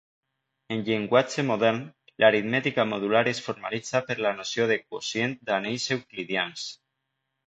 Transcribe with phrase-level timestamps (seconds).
[0.75, 1.81] En llenguatge modern,
[2.23, 6.65] l'aritmètica modular es formalitza per la noció de quocient d'anells euclidians.